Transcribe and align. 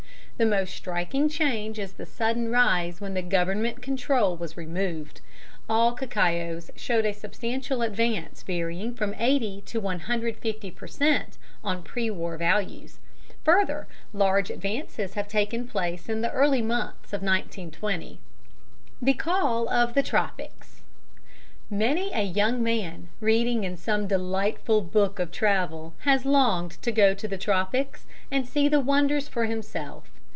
The 0.37 0.47
most 0.47 0.73
striking 0.75 1.29
change 1.29 1.77
is 1.77 1.93
the 1.93 2.05
sudden 2.07 2.49
rise 2.49 2.99
when 2.99 3.13
the 3.13 3.21
Government 3.21 3.79
control 3.83 4.35
was 4.35 4.57
removed. 4.57 5.21
All 5.69 5.95
cacaos 5.95 6.71
showed 6.75 7.05
a 7.05 7.13
substantial 7.13 7.83
advance 7.83 8.41
varying 8.41 8.95
from 8.95 9.13
80 9.19 9.61
to 9.67 9.79
150 9.79 10.71
per 10.71 10.87
cent. 10.87 11.37
on 11.63 11.83
pre 11.83 12.09
war 12.09 12.37
values. 12.37 12.97
Further 13.43 13.85
large 14.13 14.49
advances 14.49 15.13
have 15.13 15.27
taken 15.27 15.67
place 15.67 16.09
in 16.09 16.21
the 16.21 16.31
early 16.31 16.63
months 16.63 17.13
of 17.13 17.21
1920. 17.21 18.19
The 18.99 19.13
Call 19.13 19.69
of 19.69 19.93
the 19.93 20.01
Tropics. 20.01 20.81
Many 21.69 22.11
a 22.13 22.23
young 22.23 22.63
man, 22.63 23.09
reading 23.19 23.63
in 23.63 23.77
some 23.77 24.07
delightful 24.07 24.81
book 24.81 25.19
of 25.19 25.31
travel, 25.31 25.93
has 25.99 26.25
longed 26.25 26.81
to 26.81 26.91
go 26.91 27.13
to 27.13 27.27
the 27.27 27.37
tropics 27.37 28.07
and 28.31 28.47
see 28.47 28.67
the 28.67 28.79
wonders 28.79 29.27
for 29.27 29.45
himself. 29.45 30.09